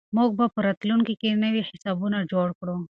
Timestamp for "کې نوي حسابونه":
1.21-2.17